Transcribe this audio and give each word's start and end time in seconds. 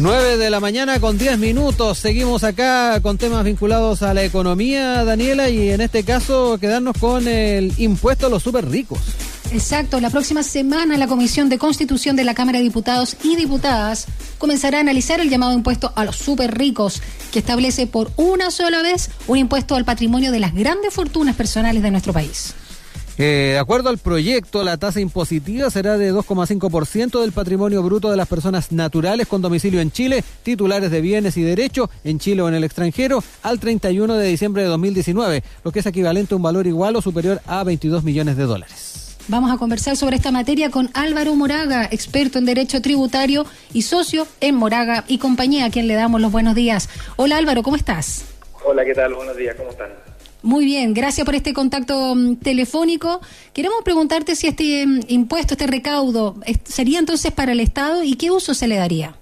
9 0.00 0.38
de 0.38 0.48
la 0.48 0.60
mañana 0.60 0.98
con 0.98 1.18
10 1.18 1.36
minutos. 1.38 1.98
Seguimos 1.98 2.42
acá 2.42 3.00
con 3.02 3.18
temas 3.18 3.44
vinculados 3.44 4.00
a 4.00 4.14
la 4.14 4.24
economía, 4.24 5.04
Daniela, 5.04 5.50
y 5.50 5.68
en 5.68 5.82
este 5.82 6.04
caso 6.04 6.56
quedarnos 6.58 6.96
con 6.98 7.28
el 7.28 7.74
impuesto 7.76 8.26
a 8.26 8.30
los 8.30 8.42
super 8.42 8.66
ricos. 8.66 8.98
Exacto, 9.52 10.00
la 10.00 10.08
próxima 10.08 10.42
semana 10.42 10.96
la 10.96 11.06
Comisión 11.06 11.50
de 11.50 11.58
Constitución 11.58 12.16
de 12.16 12.24
la 12.24 12.32
Cámara 12.32 12.58
de 12.58 12.64
Diputados 12.64 13.14
y 13.22 13.36
Diputadas 13.36 14.06
comenzará 14.38 14.78
a 14.78 14.80
analizar 14.80 15.20
el 15.20 15.28
llamado 15.28 15.52
impuesto 15.52 15.92
a 15.94 16.06
los 16.06 16.16
super 16.16 16.56
ricos, 16.56 17.02
que 17.30 17.40
establece 17.40 17.86
por 17.86 18.10
una 18.16 18.50
sola 18.50 18.80
vez 18.80 19.10
un 19.26 19.36
impuesto 19.36 19.74
al 19.74 19.84
patrimonio 19.84 20.32
de 20.32 20.40
las 20.40 20.54
grandes 20.54 20.94
fortunas 20.94 21.36
personales 21.36 21.82
de 21.82 21.90
nuestro 21.90 22.14
país. 22.14 22.54
Eh, 23.22 23.50
de 23.52 23.58
acuerdo 23.58 23.90
al 23.90 23.98
proyecto, 23.98 24.64
la 24.64 24.78
tasa 24.78 24.98
impositiva 24.98 25.68
será 25.68 25.98
de 25.98 26.10
2,5% 26.10 27.20
del 27.20 27.32
patrimonio 27.32 27.82
bruto 27.82 28.10
de 28.10 28.16
las 28.16 28.26
personas 28.26 28.72
naturales 28.72 29.26
con 29.26 29.42
domicilio 29.42 29.82
en 29.82 29.90
Chile, 29.90 30.24
titulares 30.42 30.90
de 30.90 31.02
bienes 31.02 31.36
y 31.36 31.42
derechos 31.42 31.90
en 32.02 32.18
Chile 32.18 32.40
o 32.40 32.48
en 32.48 32.54
el 32.54 32.64
extranjero, 32.64 33.22
al 33.42 33.60
31 33.60 34.14
de 34.14 34.26
diciembre 34.26 34.62
de 34.62 34.68
2019, 34.68 35.42
lo 35.62 35.70
que 35.70 35.80
es 35.80 35.86
equivalente 35.86 36.32
a 36.32 36.38
un 36.38 36.42
valor 36.42 36.66
igual 36.66 36.96
o 36.96 37.02
superior 37.02 37.42
a 37.46 37.62
22 37.62 38.04
millones 38.04 38.38
de 38.38 38.44
dólares. 38.44 39.18
Vamos 39.28 39.52
a 39.52 39.58
conversar 39.58 39.98
sobre 39.98 40.16
esta 40.16 40.32
materia 40.32 40.70
con 40.70 40.88
Álvaro 40.94 41.34
Moraga, 41.34 41.90
experto 41.90 42.38
en 42.38 42.46
derecho 42.46 42.80
tributario 42.80 43.44
y 43.74 43.82
socio 43.82 44.26
en 44.40 44.54
Moraga 44.54 45.04
y 45.08 45.18
compañía, 45.18 45.66
a 45.66 45.70
quien 45.70 45.88
le 45.88 45.94
damos 45.94 46.22
los 46.22 46.32
buenos 46.32 46.54
días. 46.54 46.88
Hola 47.16 47.36
Álvaro, 47.36 47.62
¿cómo 47.62 47.76
estás? 47.76 48.24
Hola, 48.64 48.82
¿qué 48.82 48.94
tal? 48.94 49.12
Buenos 49.12 49.36
días, 49.36 49.54
¿cómo 49.56 49.68
están? 49.68 50.09
Muy 50.42 50.64
bien, 50.64 50.94
gracias 50.94 51.26
por 51.26 51.34
este 51.34 51.52
contacto 51.52 52.14
mm, 52.14 52.36
telefónico. 52.36 53.20
Queremos 53.52 53.82
preguntarte 53.84 54.34
si 54.34 54.48
este 54.48 54.86
mm, 54.86 55.00
impuesto, 55.08 55.54
este 55.54 55.66
recaudo, 55.66 56.36
sería 56.64 56.98
entonces 56.98 57.30
para 57.32 57.52
el 57.52 57.60
Estado 57.60 58.02
y 58.02 58.16
qué 58.16 58.30
uso 58.30 58.54
se 58.54 58.66
le 58.66 58.76
daría. 58.76 59.14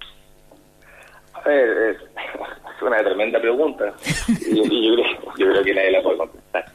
A 1.33 1.41
ver, 1.47 1.69
es, 1.89 1.97
una 2.81 3.03
tremenda 3.03 3.41
pregunta 3.41 3.93
y, 4.49 4.55
yo, 4.55 5.03
creo, 5.35 5.63
que 5.63 5.73
nadie 5.73 5.91
la 5.91 6.01
puede 6.01 6.17
contestar, 6.17 6.65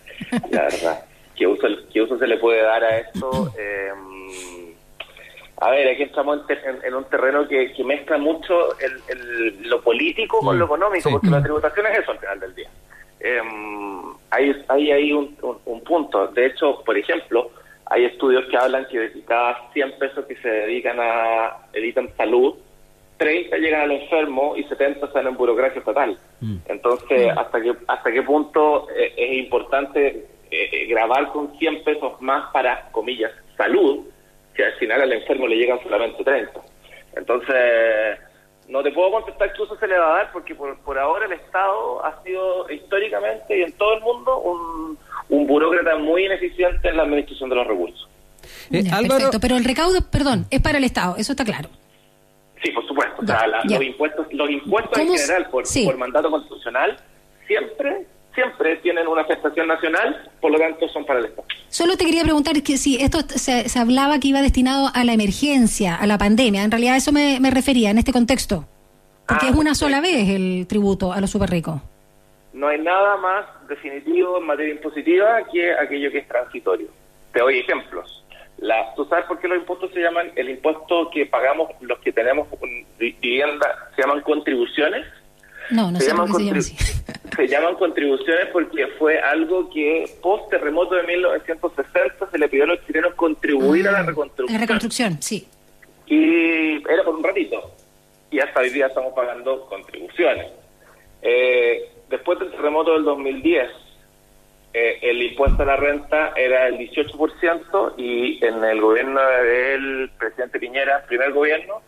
la 0.50 0.62
verdad. 0.62 1.04
¿Qué 1.34 1.46
uso, 1.46 1.66
qué 1.92 2.02
uso 2.02 2.18
se 2.18 2.26
le 2.26 2.36
puede 2.36 2.62
dar 2.62 2.84
a 2.84 2.98
esto? 2.98 3.50
Em, 3.58 4.74
a 5.60 5.70
ver, 5.70 5.88
aquí 5.88 6.02
estamos 6.02 6.40
en, 6.84 6.94
un 6.94 7.04
terreno 7.04 7.48
que, 7.48 7.72
mezcla 7.84 8.18
mucho 8.18 8.78
el, 8.78 9.68
lo 9.68 9.80
político 9.80 10.40
con 10.40 10.58
lo 10.58 10.66
económico, 10.66 11.10
porque 11.10 11.28
la 11.28 11.42
tributación 11.42 11.86
es 11.86 12.00
eso 12.00 12.12
al 12.12 12.18
final 12.18 12.40
del 12.40 12.54
día. 12.54 12.68
Eh, 13.26 13.40
hay, 14.30 14.64
hay 14.68 14.90
ahí 14.90 15.12
un, 15.12 15.34
punto. 15.86 16.28
De 16.28 16.46
hecho, 16.46 16.82
por 16.84 16.96
ejemplo, 16.98 17.50
hay 17.86 18.04
estudios 18.04 18.44
que 18.50 18.56
hablan 18.56 18.86
que 18.90 18.98
de 18.98 19.24
cada 19.24 19.70
100 19.72 19.98
pesos 19.98 20.26
que 20.26 20.36
se 20.36 20.48
dedican 20.48 20.98
a 21.00 21.56
el 21.72 21.84
ítem 21.86 22.08
salud, 22.16 22.54
30 23.16 23.56
llegan 23.58 23.82
al 23.82 23.92
enfermo 23.92 24.54
y 24.56 24.64
70 24.64 25.10
salen 25.12 25.32
en 25.32 25.36
burocracia 25.36 25.78
estatal. 25.78 26.18
Mm. 26.40 26.56
Entonces, 26.66 27.34
mm. 27.34 27.38
¿hasta 27.38 27.60
qué, 27.60 27.74
hasta 27.86 28.12
qué 28.12 28.22
punto 28.22 28.88
eh, 28.90 29.14
es 29.16 29.32
importante 29.44 30.06
eh, 30.50 30.68
eh, 30.72 30.86
grabar 30.86 31.32
con 31.32 31.56
100 31.56 31.84
pesos 31.84 32.20
más 32.20 32.50
para, 32.52 32.90
comillas, 32.90 33.32
salud, 33.56 34.04
que 34.54 34.64
al 34.64 34.74
final 34.74 35.00
al 35.00 35.12
enfermo 35.12 35.46
le 35.46 35.56
llegan 35.56 35.82
solamente 35.82 36.24
30? 36.24 36.60
Entonces, 37.16 38.18
no 38.68 38.82
te 38.82 38.90
puedo 38.92 39.10
contestar 39.10 39.52
qué 39.52 39.62
uso 39.62 39.76
se 39.76 39.86
le 39.86 39.98
va 39.98 40.12
a 40.12 40.16
dar 40.16 40.32
porque 40.32 40.54
por, 40.54 40.76
por 40.78 40.98
ahora 40.98 41.26
el 41.26 41.32
Estado 41.32 42.04
ha 42.04 42.22
sido 42.22 42.70
históricamente 42.70 43.58
y 43.58 43.62
en 43.62 43.72
todo 43.72 43.94
el 43.94 44.00
mundo 44.00 44.38
un, 44.40 44.98
un 45.28 45.46
burócrata 45.46 45.96
muy 45.96 46.26
ineficiente 46.26 46.88
en 46.88 46.96
la 46.96 47.02
administración 47.02 47.50
de 47.50 47.56
los 47.56 47.66
recursos. 47.66 48.08
Eh, 48.70 48.84
perfecto, 49.08 49.40
pero 49.40 49.56
el 49.56 49.64
recaudo, 49.64 49.98
perdón, 50.10 50.46
es 50.50 50.60
para 50.60 50.78
el 50.78 50.84
Estado, 50.84 51.16
eso 51.16 51.32
está 51.32 51.44
claro. 51.44 51.68
Sí, 52.62 52.70
por 52.70 52.86
supuesto. 52.86 53.22
o 53.22 53.26
sea, 53.26 53.46
los 53.46 53.82
impuestos, 53.82 54.26
los 54.32 54.50
impuestos 54.50 54.98
en 54.98 55.08
general 55.08 55.50
por, 55.50 55.64
por 55.84 55.96
mandato 55.98 56.30
constitucional 56.30 56.96
siempre 57.46 58.06
siempre 58.34 58.76
tienen 58.76 59.06
una 59.06 59.22
afectación 59.22 59.68
nacional, 59.68 60.30
por 60.40 60.50
lo 60.50 60.58
tanto 60.58 60.88
son 60.88 61.04
para 61.04 61.20
el 61.20 61.26
Estado. 61.26 61.46
Solo 61.68 61.96
te 61.96 62.04
quería 62.04 62.22
preguntar 62.22 62.62
que 62.62 62.76
si 62.76 62.96
esto 63.00 63.18
se, 63.28 63.66
hablaba 63.78 64.18
que 64.18 64.28
iba 64.28 64.42
destinado 64.42 64.90
a 64.92 65.04
la 65.04 65.12
emergencia, 65.12 65.94
a 65.94 66.06
la 66.06 66.18
pandemia, 66.18 66.64
en 66.64 66.70
realidad 66.70 66.96
eso 66.96 67.12
me, 67.12 67.38
refería 67.50 67.90
en 67.90 67.98
este 67.98 68.12
contexto, 68.12 68.66
porque 69.26 69.46
ah, 69.46 69.50
es 69.50 69.56
una 69.56 69.74
sola 69.74 70.00
vez 70.00 70.28
el 70.28 70.66
tributo 70.68 71.12
a 71.12 71.20
los 71.20 71.30
super 71.30 71.50
ricos. 71.50 71.80
No 72.52 72.68
hay 72.68 72.80
nada 72.80 73.16
más 73.16 73.46
definitivo 73.68 74.38
en 74.38 74.46
materia 74.46 74.74
impositiva 74.74 75.42
que 75.52 75.72
aquello 75.72 76.10
que 76.10 76.18
es 76.18 76.28
transitorio. 76.28 76.88
Te 77.32 77.40
doy 77.40 77.58
ejemplos. 77.58 78.24
La, 78.58 78.94
¿Tú 78.94 79.04
sabes 79.06 79.24
por 79.24 79.40
qué 79.40 79.48
los 79.48 79.58
impuestos 79.58 79.90
se 79.92 80.00
llaman, 80.00 80.30
el 80.36 80.48
impuesto 80.50 81.10
que 81.12 81.26
pagamos 81.26 81.70
los 81.80 81.98
que 81.98 82.12
tenemos 82.12 82.46
vivienda, 82.98 83.90
se 83.96 84.02
llaman 84.02 84.20
contribuciones? 84.20 85.04
No, 85.70 85.90
no 85.90 85.98
se 85.98 86.06
sé 86.06 86.14
por 86.14 86.36
qué 86.36 86.62
se 86.62 86.74
Se 87.36 87.48
llaman 87.48 87.74
contribuciones 87.76 88.46
porque 88.52 88.86
fue 88.98 89.18
algo 89.18 89.68
que 89.70 90.08
post 90.22 90.50
terremoto 90.50 90.94
de 90.94 91.02
1960 91.04 92.30
se 92.30 92.38
le 92.38 92.48
pidió 92.48 92.64
a 92.64 92.68
los 92.68 92.86
chilenos 92.86 93.14
contribuir 93.14 93.88
a 93.88 93.92
la 93.92 94.02
reconstrucción. 94.02 94.58
La 94.58 94.66
reconstrucción, 94.66 95.22
sí. 95.22 95.48
Y 96.06 96.76
era 96.88 97.02
por 97.04 97.14
un 97.14 97.24
ratito. 97.24 97.72
Y 98.30 98.40
hasta 98.40 98.60
hoy 98.60 98.70
día 98.70 98.86
estamos 98.86 99.12
pagando 99.14 99.66
contribuciones. 99.66 100.46
Eh, 101.22 101.88
después 102.10 102.38
del 102.38 102.50
terremoto 102.50 102.94
del 102.94 103.04
2010, 103.04 103.70
eh, 104.76 104.98
el 105.02 105.22
impuesto 105.22 105.62
a 105.62 105.66
la 105.66 105.76
renta 105.76 106.32
era 106.36 106.66
el 106.66 106.78
18% 106.78 107.94
y 107.96 108.44
en 108.44 108.64
el 108.64 108.80
gobierno 108.80 109.20
del 109.20 110.10
presidente 110.18 110.58
Piñera, 110.58 111.04
primer 111.06 111.32
gobierno, 111.32 111.80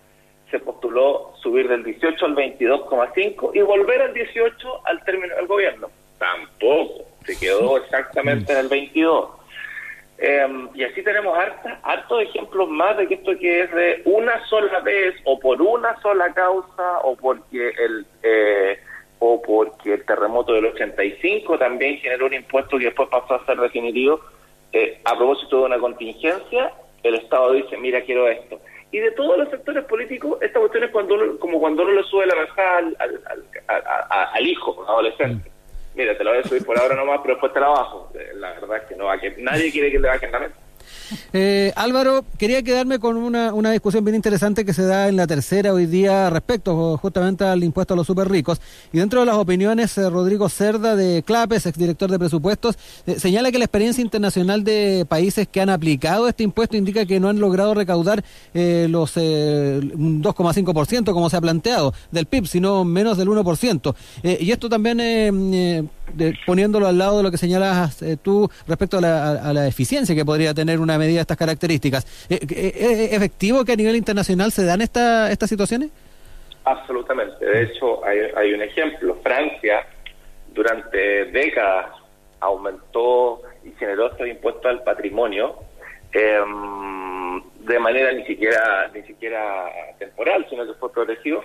se 0.51 0.59
postuló 0.61 1.33
subir 1.43 1.69
del 1.69 1.83
18 1.83 2.25
al 2.25 2.35
22,5 2.35 3.51
y 3.55 3.61
volver 3.63 4.03
al 4.03 4.15
18 4.15 4.81
al 4.85 5.05
término 5.05 5.35
del 5.35 5.47
gobierno. 5.47 5.91
Tampoco, 6.19 7.05
se 7.25 7.39
quedó 7.39 7.77
exactamente 7.79 8.53
en 8.53 8.59
el 8.59 8.69
22. 8.69 9.31
Em, 10.19 10.69
y 10.75 10.83
así 10.85 11.03
tenemos 11.03 11.37
harta, 11.37 11.79
hartos 11.83 12.23
ejemplos 12.23 12.71
más 12.71 12.97
de 12.97 13.07
que 13.07 13.15
esto 13.15 13.39
que 13.39 13.63
es 13.63 13.73
de 13.75 14.03
una 14.07 14.43
sola 14.47 14.81
vez 14.81 15.15
o 15.25 15.39
por 15.39 15.61
una 15.61 16.01
sola 16.01 16.33
causa 16.33 17.01
o 17.03 17.17
porque 17.17 17.69
el 17.69 18.07
eh, 18.23 18.79
o 19.19 19.43
porque 19.43 19.95
el 19.95 20.05
terremoto 20.07 20.55
del 20.55 20.67
85 20.67 21.59
también 21.59 21.99
generó 21.99 22.27
un 22.27 22.35
impuesto 22.35 22.79
que 22.79 22.87
después 22.87 23.09
pasó 23.11 23.35
a 23.35 23.45
ser 23.45 23.59
definitivo. 23.59 24.21
Eh, 24.73 25.01
a 25.05 25.17
propósito 25.17 25.59
de 25.59 25.65
una 25.65 25.79
contingencia, 25.79 26.73
el 27.03 27.17
Estado 27.17 27.53
dice, 27.53 27.77
mira, 27.77 28.01
quiero 28.03 28.29
esto 28.29 28.59
y 28.97 28.99
de 28.99 29.11
todos 29.11 29.37
los 29.37 29.51
sectores 29.51 29.85
políticos, 29.85 30.39
esta 30.41 30.59
cuestión 30.59 30.85
es 30.85 30.91
cuando 30.91 31.39
como 31.39 31.61
cuando 31.61 31.83
uno 31.83 31.93
le 31.93 32.03
sube 32.05 32.25
la 32.25 32.35
raja 32.35 32.79
al, 32.79 32.97
al, 34.33 34.47
hijo, 34.47 34.87
adolescente. 34.89 35.51
Mm. 35.51 35.99
Mira, 35.99 36.17
te 36.17 36.25
lo 36.25 36.31
voy 36.31 36.39
a 36.39 36.45
subir 36.45 36.65
por 36.65 36.81
ahora 36.81 36.95
nomás, 36.95 37.21
pero 37.21 37.35
después 37.35 37.53
te 37.53 37.61
la 37.61 37.69
bajo. 37.69 38.11
La 38.37 38.55
verdad 38.55 38.79
es 38.79 38.83
que 38.85 38.97
no, 38.97 39.07
que 39.21 39.35
nadie 39.37 39.71
quiere 39.71 39.93
que 39.93 39.99
le 39.99 40.09
bajen 40.09 40.33
la 40.33 40.39
mesa. 40.39 40.55
Eh, 41.33 41.73
Álvaro, 41.77 42.25
quería 42.39 42.63
quedarme 42.63 42.99
con 42.99 43.17
una, 43.17 43.53
una 43.53 43.71
discusión 43.71 44.05
bien 44.05 44.15
interesante 44.15 44.65
que 44.65 44.73
se 44.73 44.83
da 44.83 45.09
en 45.09 45.17
la 45.17 45.27
tercera 45.27 45.73
hoy 45.73 45.87
día 45.87 46.31
respecto 46.31 46.97
justamente 46.99 47.45
al 47.45 47.63
impuesto 47.65 47.95
a 47.95 47.97
los 47.97 48.07
super 48.07 48.29
ricos. 48.29 48.61
Y 48.93 48.99
dentro 48.99 49.21
de 49.21 49.27
las 49.27 49.37
opiniones, 49.37 49.97
eh, 49.99 50.09
Rodrigo 50.11 50.49
Cerda 50.49 50.97
de 50.97 51.23
CLAPES, 51.23 51.67
exdirector 51.67 52.11
de 52.11 52.19
presupuestos, 52.19 52.77
eh, 53.07 53.19
señala 53.19 53.51
que 53.51 53.59
la 53.59 53.65
experiencia 53.65 54.03
internacional 54.03 54.65
de 54.65 55.07
países 55.09 55.49
que 55.49 55.61
han 55.61 55.71
aplicado 55.71 56.29
este 56.29 56.43
impuesto 56.43 56.77
indica 56.77 57.07
que 57.07 57.21
no 57.21 57.29
han 57.29 57.41
logrado 57.41 57.75
recaudar 57.75 58.25
eh, 58.55 58.87
los 58.91 59.17
2,5% 59.17 61.13
como 61.13 61.31
se 61.31 61.37
ha 61.37 61.41
planteado 61.41 61.95
del 62.11 62.27
PIB, 62.27 62.47
sino 62.47 62.85
menos 62.85 63.19
del 63.19 63.29
1%. 63.29 63.95
y 64.23 64.51
esto 64.51 64.69
también 64.69 65.01
poniéndolo 66.45 66.87
al 66.87 66.99
lado 66.99 67.19
de 67.19 67.23
lo 67.23 67.31
que 67.31 67.37
señalas 67.37 68.03
tú 68.23 68.49
respecto 68.67 68.99
a 68.99 69.01
la, 69.01 69.67
eficiencia 69.67 70.15
que 70.15 70.25
podría 70.25 70.55
tener 70.55 70.81
una 70.81 70.99
medida 70.99 71.17
de 71.17 71.21
estas 71.23 71.37
características. 71.37 72.05
¿Es 72.29 72.41
eh, 72.41 72.47
eh, 72.51 72.73
eh, 72.77 73.09
efectivo 73.13 73.65
que 73.65 73.73
a 73.73 73.77
nivel 73.77 73.97
internacional 73.97 74.53
se 74.53 74.65
dan 74.65 74.81
esta, 74.81 75.31
estas 75.31 75.49
situaciones? 75.49 75.91
Absolutamente. 76.65 77.45
De 77.45 77.63
hecho, 77.63 78.05
hay, 78.05 78.19
hay 78.37 78.53
un 78.53 78.63
ejemplo. 78.63 79.17
Francia, 79.23 79.87
durante 80.53 81.27
décadas, 81.27 81.87
aumentó 82.41 83.43
y 83.65 83.71
generó 83.79 84.11
estos 84.11 84.27
impuestos 84.27 84.67
al 84.67 84.83
patrimonio 84.83 85.57
em, 86.13 87.43
de 87.65 87.79
manera 87.79 88.13
ni 88.13 88.25
siquiera 88.25 88.91
ni 88.95 89.03
siquiera 89.03 89.71
temporal, 89.99 90.47
sino 90.49 90.67
que 90.67 90.75
fue 90.75 90.93
progresivo. 90.93 91.45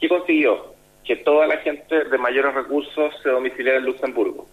¿Qué 0.00 0.08
consiguió? 0.08 0.74
Que 1.04 1.16
toda 1.16 1.46
la 1.46 1.58
gente 1.58 2.04
de 2.04 2.18
mayores 2.18 2.54
recursos 2.54 3.14
se 3.22 3.30
domiciliara 3.30 3.78
en 3.78 3.86
Luxemburgo. 3.86 4.46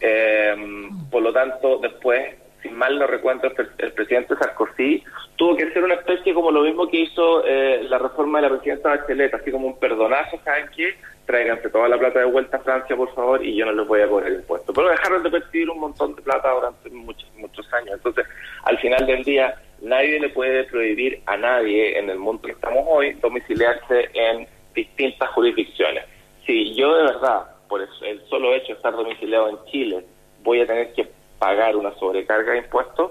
Em, 0.00 1.08
por 1.10 1.22
lo 1.22 1.32
tanto, 1.32 1.78
después 1.78 2.34
si 2.62 2.68
mal 2.70 2.98
no 2.98 3.06
recuerdo, 3.06 3.52
el, 3.78 3.92
presidente 3.92 4.34
Sarkozy 4.36 5.02
tuvo 5.36 5.56
que 5.56 5.64
hacer 5.64 5.84
una 5.84 5.94
especie 5.94 6.34
como 6.34 6.50
lo 6.50 6.62
mismo 6.62 6.88
que 6.88 7.00
hizo 7.00 7.44
eh, 7.44 7.84
la 7.88 7.98
reforma 7.98 8.40
de 8.40 8.48
la 8.48 8.54
presidenta 8.54 8.90
Bachelet, 8.90 9.34
así 9.34 9.50
como 9.50 9.66
un 9.68 9.78
perdonazo, 9.78 10.40
¿saben 10.44 10.68
qué? 10.74 10.94
Tráiganse 11.26 11.68
toda 11.70 11.88
la 11.88 11.98
plata 11.98 12.20
de 12.20 12.24
vuelta 12.26 12.56
a 12.56 12.60
Francia, 12.60 12.96
por 12.96 13.12
favor, 13.14 13.44
y 13.44 13.56
yo 13.56 13.66
no 13.66 13.72
les 13.72 13.86
voy 13.86 14.00
a 14.00 14.08
cobrar 14.08 14.30
el 14.30 14.36
impuesto. 14.36 14.72
Pero 14.72 14.88
dejaron 14.88 15.22
de 15.22 15.30
percibir 15.30 15.68
un 15.70 15.80
montón 15.80 16.14
de 16.14 16.22
plata 16.22 16.50
durante 16.50 16.88
muchos, 16.90 17.28
muchos 17.36 17.72
años. 17.72 17.94
Entonces, 17.94 18.26
al 18.62 18.78
final 18.78 19.04
del 19.06 19.24
día, 19.24 19.54
nadie 19.82 20.20
le 20.20 20.28
puede 20.28 20.64
prohibir 20.64 21.20
a 21.26 21.36
nadie 21.36 21.98
en 21.98 22.10
el 22.10 22.18
mundo 22.18 22.42
que 22.42 22.52
estamos 22.52 22.84
hoy 22.86 23.12
domiciliarse 23.14 24.08
en 24.14 24.46
distintas 24.76 25.28
jurisdicciones. 25.30 26.04
Si 26.46 26.74
yo 26.74 26.94
de 26.94 27.02
verdad, 27.02 27.46
por 27.68 27.80
el 27.82 28.28
solo 28.28 28.54
hecho 28.54 28.68
de 28.68 28.74
estar 28.74 28.94
domiciliado 28.94 29.48
en 29.48 29.58
Chile, 29.64 30.04
voy 30.44 30.60
a 30.60 30.66
tener 30.66 30.92
que 30.92 31.08
pagar 31.40 31.74
una 31.74 31.92
sobrecarga 31.94 32.52
de 32.52 32.58
impuestos, 32.58 33.10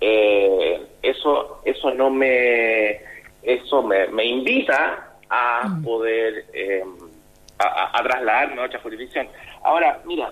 eh, 0.00 0.80
eso 1.02 1.60
eso 1.64 1.92
no 1.94 2.10
me 2.10 3.00
eso 3.42 3.82
me, 3.82 4.06
me 4.08 4.24
invita 4.24 5.16
a 5.28 5.66
mm. 5.66 5.82
poder 5.82 6.44
eh, 6.52 6.84
a, 7.58 7.98
a, 7.98 8.02
trasladarme 8.02 8.60
a 8.60 8.66
otra 8.66 8.80
jurisdicción. 8.80 9.26
Ahora, 9.64 10.00
mira, 10.04 10.30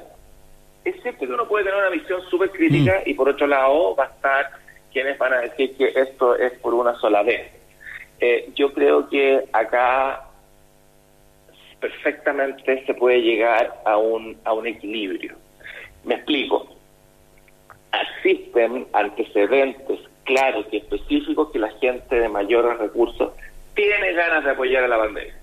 es 0.85 1.01
cierto 1.03 1.27
que 1.27 1.33
uno 1.33 1.49
puede 1.49 1.65
tener 1.65 1.81
una 1.81 1.89
visión 1.89 2.21
súper 2.31 2.51
crítica 2.51 3.01
mm. 3.05 3.11
y 3.11 3.15
por 3.15 3.29
otro 3.29 3.47
lado 3.47 3.97
va 3.97 4.05
a 4.05 4.09
estar 4.09 4.51
quienes 4.93 5.19
van 5.19 5.33
a 5.33 5.41
decir 5.41 5.77
que 5.77 5.93
esto 5.95 6.37
es 6.37 6.53
por 6.59 6.75
una 6.75 6.95
sola 7.01 7.23
vez. 7.23 7.51
Eh, 8.21 8.51
yo 8.55 8.73
creo 8.73 9.09
que 9.09 9.45
acá 9.53 10.29
perfectamente 11.85 12.83
se 12.87 12.95
puede 12.95 13.21
llegar 13.21 13.83
a 13.85 13.99
un, 13.99 14.39
a 14.45 14.55
un 14.55 14.67
equilibrio. 14.67 15.37
Me 16.05 16.15
explico. 16.15 16.67
Existen 17.93 18.87
antecedentes 18.95 20.01
claros 20.25 20.65
y 20.73 20.79
específicos 20.79 21.51
que 21.53 21.59
la 21.59 21.71
gente 21.73 22.19
de 22.19 22.29
mayores 22.31 22.79
recursos 22.79 23.35
tiene 23.75 24.15
ganas 24.15 24.45
de 24.45 24.53
apoyar 24.53 24.85
a 24.85 24.89
la 24.89 24.97
bandera, 24.97 25.35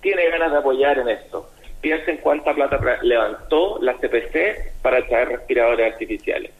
tiene 0.00 0.28
ganas 0.30 0.50
de 0.50 0.58
apoyar 0.58 0.98
en 0.98 1.08
esto. 1.08 1.48
Piensen 1.80 2.16
cuánta 2.16 2.52
plata 2.52 2.80
levantó 3.02 3.78
la 3.80 3.94
CPC 3.94 4.82
para 4.82 5.06
traer 5.06 5.28
respiradores 5.28 5.92
artificiales. 5.92 6.52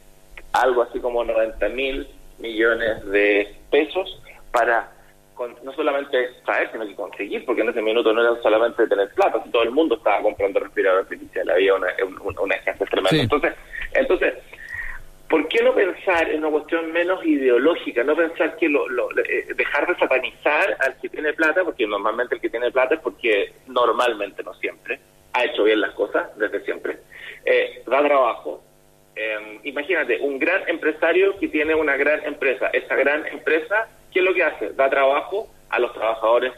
Algo 0.52 0.82
así 0.82 1.00
como 1.00 1.24
90 1.24 1.68
mil 1.70 2.06
millones 2.38 3.04
de 3.06 3.56
pesos 3.72 4.22
para 4.52 4.92
no 5.48 5.72
solamente 5.72 6.30
traer, 6.44 6.70
sino 6.72 6.86
que 6.86 6.94
conseguir, 6.94 7.44
porque 7.44 7.62
en 7.62 7.70
ese 7.70 7.82
minuto 7.82 8.12
no 8.12 8.20
era 8.20 8.42
solamente 8.42 8.86
tener 8.86 9.08
plata, 9.14 9.42
todo 9.50 9.62
el 9.62 9.70
mundo 9.70 9.96
estaba 9.96 10.22
comprando 10.22 10.60
respiradores 10.60 11.10
artificiales, 11.10 11.54
había 11.54 11.74
una, 11.74 11.88
una, 12.40 12.54
escasez 12.56 12.88
tremenda. 12.88 13.22
Entonces, 13.22 13.54
entonces 13.94 14.34
¿por 15.30 15.46
qué 15.48 15.62
no 15.62 15.72
pensar 15.72 16.28
en 16.28 16.40
una 16.40 16.50
cuestión 16.50 16.92
menos 16.92 17.24
ideológica? 17.24 18.02
No 18.02 18.16
pensar 18.16 18.56
que 18.56 18.68
lo, 18.68 18.86
eh, 19.12 19.46
dejar 19.54 19.86
de 19.86 19.96
satanizar 19.96 20.76
al 20.80 21.00
que 21.00 21.08
tiene 21.08 21.32
plata, 21.32 21.64
porque 21.64 21.86
normalmente 21.86 22.34
el 22.34 22.40
que 22.40 22.50
tiene 22.50 22.70
plata 22.72 22.96
es 22.96 23.00
porque 23.00 23.52
normalmente, 23.68 24.42
no 24.42 24.52
siempre, 24.54 24.98
ha 25.32 25.44
hecho 25.44 25.62
bien 25.62 25.80
las 25.80 25.92
cosas 25.92 26.36
desde 26.36 26.64
siempre. 26.64 26.98
Eh, 27.44 27.82
da 27.86 28.02
trabajo. 28.02 28.62
Em, 29.14 29.60
imagínate, 29.64 30.18
un 30.20 30.38
gran 30.38 30.68
empresario 30.68 31.38
que 31.38 31.48
tiene 31.48 31.74
una 31.76 31.96
gran 31.96 32.24
empresa. 32.24 32.68
Esa 32.72 32.96
gran 32.96 33.24
empresa, 33.26 33.88
¿qué 34.20 34.24
es 34.24 34.28
lo 34.28 34.34
que 34.34 34.44
hace? 34.44 34.72
Da 34.74 34.90
trabajo 34.90 35.48
a 35.70 35.78
los 35.78 35.92
trabajadores, 35.94 36.52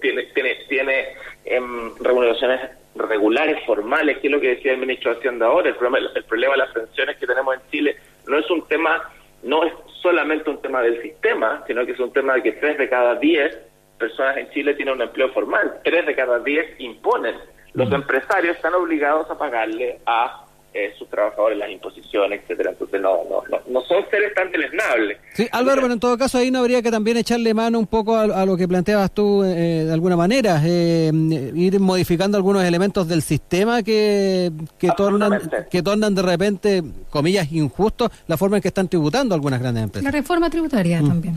tiene, 0.00 0.24
tiene, 0.34 0.54
tiene 0.68 1.08
em, 1.44 1.94
remuneraciones 1.98 2.60
regulares, 2.94 3.64
formales, 3.64 4.18
que 4.18 4.26
es 4.26 4.32
lo 4.32 4.40
que 4.40 4.56
decía 4.56 4.72
el 4.72 4.78
ministro 4.78 5.12
de 5.12 5.18
Hacienda 5.18 5.46
ahora, 5.46 5.68
el 5.68 5.76
problema, 5.76 6.10
el 6.14 6.24
problema 6.24 6.52
de 6.52 6.58
las 6.58 6.72
pensiones 6.72 7.16
que 7.16 7.26
tenemos 7.26 7.54
en 7.54 7.60
Chile 7.70 7.96
no 8.26 8.38
es 8.38 8.50
un 8.50 8.66
tema, 8.66 9.10
no 9.42 9.64
es 9.64 9.72
solamente 10.02 10.50
un 10.50 10.60
tema 10.60 10.82
del 10.82 11.00
sistema, 11.00 11.64
sino 11.66 11.86
que 11.86 11.92
es 11.92 12.00
un 12.00 12.12
tema 12.12 12.34
de 12.34 12.42
que 12.42 12.52
tres 12.52 12.76
de 12.76 12.88
cada 12.88 13.14
diez 13.14 13.56
personas 13.98 14.36
en 14.36 14.50
Chile 14.50 14.74
tienen 14.74 14.94
un 14.94 15.02
empleo 15.02 15.30
formal, 15.30 15.80
tres 15.84 16.06
de 16.06 16.14
cada 16.14 16.38
diez 16.40 16.78
imponen. 16.78 17.36
Los 17.72 17.90
empresarios 17.92 18.56
están 18.56 18.74
obligados 18.74 19.30
a 19.30 19.38
pagarle 19.38 20.00
a 20.04 20.44
eh, 20.74 20.92
sus 20.98 21.08
trabajadores, 21.08 21.56
las 21.56 21.70
imposiciones, 21.70 22.42
etcétera. 22.42 22.70
Entonces 22.70 23.00
no, 23.00 23.24
no, 23.24 23.42
no, 23.50 23.60
no 23.68 23.80
son 23.82 24.04
seres 24.10 24.34
tan 24.34 24.52
deleznables. 24.52 25.18
Sí, 25.32 25.48
Álvaro, 25.50 25.80
pero 25.80 25.94
en 25.94 26.00
todo 26.00 26.18
caso 26.18 26.36
ahí 26.38 26.50
no 26.50 26.58
habría 26.58 26.82
que 26.82 26.90
también 26.90 27.16
echarle 27.16 27.54
mano 27.54 27.78
un 27.78 27.86
poco 27.86 28.16
a, 28.16 28.44
lo 28.44 28.56
que 28.56 28.68
planteabas 28.68 29.12
tú 29.12 29.44
eh, 29.44 29.84
de 29.86 29.92
alguna 29.92 30.16
manera, 30.16 30.60
eh, 30.64 31.10
ir 31.54 31.80
modificando 31.80 32.36
algunos 32.36 32.64
elementos 32.64 33.08
del 33.08 33.22
sistema 33.22 33.82
que, 33.82 34.52
que 34.78 34.90
tornan 34.96 35.40
que 35.70 35.82
tornan 35.82 36.14
de 36.14 36.22
repente, 36.22 36.82
comillas, 37.08 37.50
injustos 37.50 38.10
la 38.26 38.36
forma 38.36 38.56
en 38.56 38.62
que 38.62 38.68
están 38.68 38.88
tributando 38.88 39.34
algunas 39.34 39.60
grandes 39.60 39.84
empresas. 39.84 40.04
La 40.04 40.18
reforma 40.18 40.50
tributaria 40.50 41.00
mm. 41.00 41.08
también. 41.08 41.34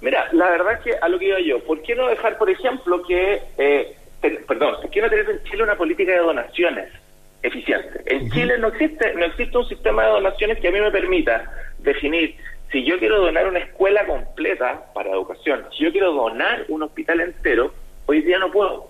Mira, 0.00 0.28
la 0.32 0.50
verdad 0.50 0.74
es 0.74 0.80
que 0.80 0.92
a 0.96 1.08
lo 1.08 1.18
que 1.18 1.26
iba 1.26 1.40
yo, 1.40 1.64
¿por 1.64 1.82
qué 1.82 1.96
no 1.96 2.06
dejar, 2.08 2.38
por 2.38 2.48
ejemplo, 2.48 3.02
que, 3.02 3.42
perdón, 4.46 4.76
¿por 4.80 4.90
qué 4.90 5.00
no 5.00 5.10
tener 5.10 5.28
en 5.28 5.42
Chile 5.44 5.62
una 5.62 5.76
política 5.76 6.12
de 6.12 6.18
donaciones? 6.18 7.03
Eficiente. 7.44 8.02
En 8.06 8.30
Chile 8.30 8.58
no 8.58 8.68
existe, 8.68 9.14
no 9.14 9.26
existe 9.26 9.56
un 9.56 9.68
sistema 9.68 10.04
de 10.04 10.10
donaciones 10.10 10.58
que 10.58 10.68
a 10.68 10.70
mí 10.72 10.80
me 10.80 10.90
permita 10.90 11.52
definir 11.78 12.36
si 12.72 12.82
yo 12.84 12.98
quiero 12.98 13.20
donar 13.20 13.46
una 13.46 13.60
escuela 13.60 14.06
completa 14.06 14.86
para 14.94 15.10
educación, 15.10 15.66
si 15.76 15.84
yo 15.84 15.92
quiero 15.92 16.12
donar 16.12 16.64
un 16.68 16.82
hospital 16.82 17.20
entero, 17.20 17.72
hoy 18.06 18.22
día 18.22 18.38
no 18.38 18.50
puedo. 18.50 18.88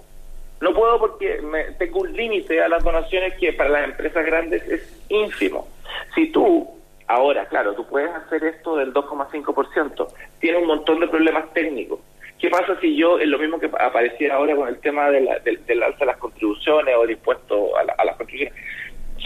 No 0.61 0.73
puedo 0.73 0.99
porque 1.01 1.43
me, 1.43 1.65
tengo 1.73 2.01
un 2.01 2.17
límite 2.17 2.63
a 2.63 2.69
las 2.69 2.83
donaciones 2.83 3.35
que 3.35 3.53
para 3.53 3.71
las 3.71 3.85
empresas 3.85 4.25
grandes 4.25 4.67
es 4.69 5.05
ínfimo. 5.09 5.69
Si 6.15 6.31
tú, 6.31 6.79
ahora, 7.09 7.47
claro, 7.49 7.75
tú 7.75 7.85
puedes 7.87 8.11
hacer 8.15 8.45
esto 8.45 8.77
del 8.77 8.95
2,5%, 8.95 10.09
tiene 10.39 10.59
un 10.59 10.69
montón 10.69 11.01
de 11.01 11.09
problemas 11.09 11.53
técnicos 11.53 11.99
¿Qué 12.45 12.51
pasa 12.51 12.79
si 12.79 12.95
yo, 12.95 13.19
es 13.19 13.27
lo 13.27 13.39
mismo 13.39 13.59
que 13.59 13.71
apareciera 13.81 14.35
ahora 14.35 14.55
con 14.55 14.69
el 14.69 14.79
tema 14.79 15.09
de 15.09 15.23
la, 15.23 15.39
del, 15.39 15.83
alza 15.83 16.01
de 16.01 16.05
las 16.05 16.19
contribuciones 16.19 16.95
o 16.95 17.05
el 17.05 17.13
impuesto 17.13 17.75
a, 17.75 18.05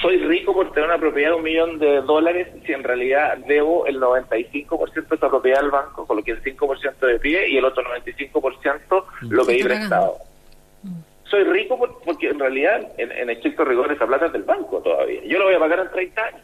Soy 0.00 0.19
rico 0.19 0.55
por 0.55 0.72
tener 0.72 0.88
una 0.88 0.99
propiedad 0.99 1.31
de 1.31 1.37
un 1.37 1.43
millón 1.43 1.78
de 1.78 2.02
dólares 2.02 2.49
si 2.64 2.72
en 2.72 2.84
realidad 2.84 3.37
debo 3.49 3.87
el 3.87 4.00
95% 4.00 4.93
de 4.93 5.16
esa 5.16 5.28
propiedad 5.28 5.64
al 5.64 5.70
banco, 5.70 6.06
con 6.06 6.19
lo 6.19 6.22
que 6.22 6.32
el 6.32 6.43
5% 6.43 6.99
de 6.99 7.19
pie 7.19 7.49
y 7.49 7.56
el 7.56 7.64
otro 7.64 7.82
95% 7.82 9.05
lo 9.22 9.44
pedí 9.44 9.64
prestado. 9.64 10.19
Soy 11.25 11.44
rico 11.44 11.78
porque 12.05 12.28
en 12.28 12.38
realidad, 12.38 12.93
en, 12.96 13.10
en 13.12 13.31
estricto 13.31 13.64
rigor, 13.64 13.90
esa 13.93 14.06
plata 14.06 14.26
es 14.26 14.32
del 14.32 14.44
banco 14.44 14.81
todavía. 14.81 15.20
Yo 15.25 15.38
lo 15.38 15.46
voy 15.46 15.54
a 15.54 15.58
pagar 15.58 15.81
en 15.81 15.90
30 15.90 16.25
años. 16.25 16.40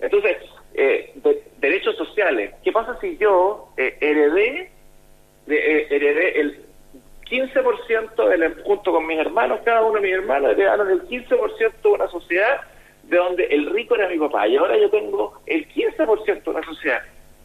Entonces, 0.00 0.36
eh, 0.74 1.14
derechos 1.58 1.96
sociales. 1.96 2.54
¿Qué 2.64 2.72
pasa 2.72 2.98
si 3.00 3.16
yo 3.18 3.72
eh, 3.76 3.96
heredé 4.00 4.70
de, 5.46 5.56
eh, 5.56 5.86
heredé 5.90 6.40
el 6.40 6.66
15% 7.32 8.28
del, 8.28 8.62
junto 8.62 8.92
con 8.92 9.06
mis 9.06 9.18
hermanos, 9.18 9.60
cada 9.64 9.82
uno 9.82 9.94
de 9.94 10.00
mis 10.02 10.12
hermanos 10.12 10.52
heredaron 10.52 10.90
el 10.90 11.02
15% 11.08 11.72
de 11.82 11.88
una 11.88 12.08
sociedad 12.08 12.60
de 13.04 13.16
donde 13.16 13.44
el 13.46 13.70
rico 13.70 13.96
era 13.96 14.08
mi 14.08 14.18
papá 14.18 14.46
y 14.46 14.56
ahora 14.56 14.78
yo 14.78 14.90
tengo 14.90 15.40
el 15.46 15.66
15% 15.68 16.44
de 16.44 16.50
una 16.50 16.62
sociedad, 16.62 17.00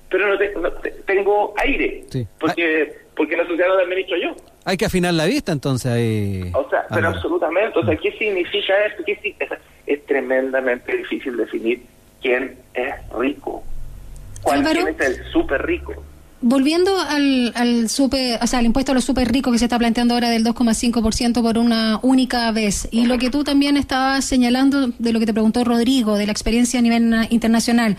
pero 0.09 0.27
no, 0.27 0.71
tengo 1.05 1.53
aire, 1.57 2.03
porque 2.39 3.07
porque 3.15 3.35
la 3.35 3.47
sociedad 3.47 3.75
la 3.75 3.81
administro 3.81 4.17
yo. 4.17 4.35
Hay 4.63 4.77
que 4.77 4.85
afinar 4.85 5.13
la 5.13 5.25
vista 5.25 5.51
entonces 5.51 5.91
ahí. 5.91 6.51
O 6.53 6.69
sea, 6.69 6.85
pero 6.93 7.07
absolutamente, 7.07 7.79
o 7.79 7.83
sea, 7.83 7.95
¿qué 7.95 8.11
significa 8.11 8.85
esto? 8.85 9.03
¿Qué, 9.05 9.13
es, 9.13 9.49
es 9.87 10.05
tremendamente 10.05 10.95
difícil 10.97 11.35
definir 11.37 11.81
quién 12.21 12.57
es 12.73 12.93
rico. 13.17 13.63
¿Cuál 14.43 14.65
es 14.65 14.99
el 14.99 15.25
súper 15.31 15.65
rico? 15.65 15.93
Volviendo 16.39 16.99
al, 16.99 17.51
al 17.55 17.89
super, 17.89 18.37
o 18.41 18.45
sea, 18.47 18.59
al 18.59 18.65
impuesto 18.65 18.91
a 18.91 18.95
los 18.95 19.03
super 19.03 19.27
ricos 19.31 19.51
que 19.51 19.57
se 19.57 19.65
está 19.65 19.79
planteando 19.79 20.13
ahora 20.13 20.29
del 20.29 20.45
2,5% 20.45 21.41
por 21.41 21.57
una 21.57 21.99
única 22.03 22.51
vez, 22.51 22.87
y 22.91 23.07
lo 23.07 23.17
que 23.17 23.31
tú 23.31 23.43
también 23.43 23.75
estabas 23.75 24.23
señalando 24.23 24.89
de 24.99 25.13
lo 25.13 25.19
que 25.19 25.25
te 25.25 25.33
preguntó 25.33 25.63
Rodrigo, 25.63 26.15
de 26.15 26.27
la 26.27 26.31
experiencia 26.31 26.79
a 26.79 26.83
nivel 26.83 27.11
internacional, 27.31 27.97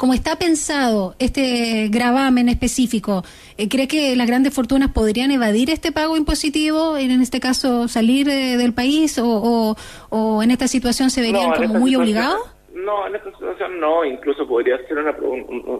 como 0.00 0.14
está 0.14 0.36
pensado 0.36 1.14
este 1.18 1.88
gravamen 1.88 2.48
específico, 2.48 3.24
eh, 3.58 3.68
¿cree 3.68 3.88
que 3.88 4.14
las 4.14 4.28
grandes 4.28 4.54
fortunas 4.54 4.92
podrían 4.92 5.32
evadir 5.32 5.68
este 5.68 5.90
pago 5.90 6.16
impositivo, 6.16 6.96
en 6.96 7.20
este 7.20 7.40
caso 7.40 7.88
salir 7.88 8.26
del 8.26 8.72
país, 8.72 9.18
o, 9.18 9.76
o, 10.08 10.42
en 10.42 10.52
esta 10.52 10.68
situación 10.68 11.10
se 11.10 11.20
verían 11.20 11.52
como 11.52 11.80
muy 11.80 11.96
obligados? 11.96 12.40
No, 12.72 13.06
en 13.08 13.16
esta 13.16 13.30
situación 13.32 13.78
no, 13.80 14.04
incluso 14.04 14.46
podría 14.46 14.78
ser 14.86 14.96
una, 14.96 15.14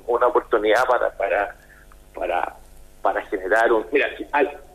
una 0.06 0.26
oportunidad 0.26 0.84
para, 0.86 1.16
para 1.16 1.56
para, 2.20 2.54
para 3.02 3.22
generar 3.22 3.72
un... 3.72 3.86
Mira, 3.90 4.08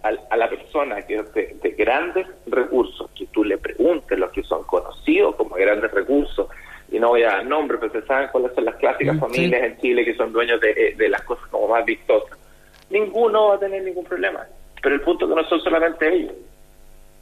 a 0.04 0.38
la 0.38 0.50
persona 0.50 1.02
que 1.04 1.16
es 1.16 1.34
de, 1.34 1.76
grandes 1.78 2.28
recursos, 2.48 3.10
que 3.12 3.28
tú 3.28 3.44
le 3.44 3.58
preguntes 3.58 4.18
los 4.18 4.32
que 4.32 4.44
son 4.44 4.64
conocidos 4.64 5.36
como 5.36 5.56
grandes 5.56 5.92
recursos, 5.92 6.48
y 6.92 7.00
no 7.00 7.10
voy 7.10 7.24
a 7.24 7.28
dar 7.28 7.46
nombres, 7.46 7.80
pero 7.80 7.94
se 7.94 8.08
saben 8.08 8.30
cuáles 8.32 8.54
son 8.54 8.66
las 8.66 8.76
clásicas 8.76 9.16
mm, 9.16 9.20
familias 9.20 9.64
en 9.64 9.78
Chile 9.80 10.04
que 10.04 10.16
son 10.16 10.34
dueños 10.34 10.60
de, 10.60 10.96
de 10.98 11.10
las 11.10 11.22
cosas 11.22 11.48
como 11.48 11.68
más 11.68 11.86
vistosas, 11.86 12.38
ninguno 12.90 13.50
va 13.50 13.56
a 13.56 13.60
tener 13.60 13.84
ningún 13.84 14.06
problema. 14.06 14.46
Pero 14.82 14.96
el 14.96 15.02
punto 15.02 15.26
es 15.26 15.30
que 15.30 15.42
no 15.42 15.48
son 15.48 15.62
solamente 15.62 16.14
ellos. 16.14 16.34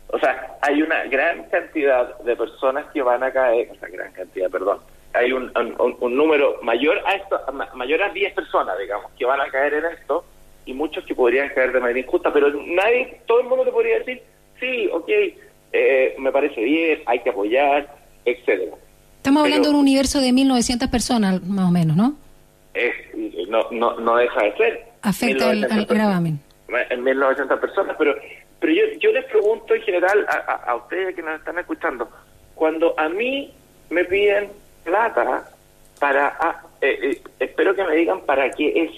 O 0.08 0.20
sea, 0.20 0.58
hay 0.62 0.82
una 0.82 1.04
gran 1.06 1.44
cantidad 1.50 2.18
de 2.20 2.36
personas 2.36 2.86
que 2.94 3.02
van 3.02 3.24
a 3.24 3.32
caer, 3.32 3.70
o 3.72 3.76
sea, 3.76 3.90
gran 3.90 4.12
cantidad, 4.12 4.50
perdón, 4.50 4.80
hay 5.14 5.32
un, 5.32 5.52
un, 6.00 6.16
número 6.16 6.60
mayor 6.64 7.00
a 7.06 7.14
esto, 7.14 7.40
mayor 7.76 8.02
a 8.02 8.10
10 8.10 8.34
personas, 8.34 8.78
digamos, 8.80 9.12
que 9.18 9.26
van 9.26 9.42
a 9.42 9.50
caer 9.50 9.76
en 9.76 9.86
esto 9.86 10.26
y 10.66 10.74
muchos 10.74 11.06
que 11.06 11.14
podrían 11.14 11.50
caer 11.50 11.72
de 11.72 11.80
manera 11.80 12.00
injusta, 12.00 12.32
pero 12.34 12.50
nadie, 12.50 13.22
todo 13.28 13.42
el 13.42 13.48
mundo 13.48 13.66
te 13.66 13.72
podría 13.72 14.00
decir, 14.00 14.24
sí, 14.60 14.90
ok, 14.92 15.10
eh, 15.74 16.16
me 16.18 16.32
parece 16.32 16.62
bien, 16.62 17.02
hay 17.06 17.20
que 17.20 17.30
apoyar, 17.30 17.96
etcétera. 18.26 18.76
Estamos 19.18 19.44
hablando 19.44 19.70
de 19.70 19.76
un 19.76 19.80
universo 19.80 20.20
de 20.20 20.30
1.900 20.30 20.90
personas, 20.90 21.44
más 21.44 21.70
o 21.70 21.72
menos, 21.72 21.96
¿no? 21.96 22.18
no, 23.48 23.68
no, 23.72 24.00
no 24.00 24.16
deja 24.18 24.44
de 24.44 24.58
ser. 24.58 24.86
Afecta 25.02 25.50
al, 25.50 25.86
gravamen. 25.86 26.40
En 26.90 27.04
1.900 27.04 27.60
personas, 27.60 27.96
pero 28.00 28.16
Pero 28.60 28.74
yo, 28.74 28.84
yo 29.00 29.12
les 29.12 29.26
pregunto 29.26 29.76
en 29.76 29.82
general 29.82 30.26
a, 30.28 30.72
a, 30.72 30.76
ustedes 30.76 31.16
que 31.16 31.22
nos 31.22 31.38
están 31.38 31.60
escuchando, 31.60 32.10
cuando 32.56 32.98
a 32.98 33.10
mí 33.10 33.54
me 33.90 34.06
piden 34.06 34.50
plata 34.84 35.50
para, 36.00 36.36
ah, 36.40 36.62
eh, 36.82 37.00
eh, 37.02 37.22
espero 37.40 37.76
que 37.76 37.84
me 37.84 37.96
digan 37.96 38.22
para 38.22 38.50
qué 38.52 38.84
es. 38.84 38.92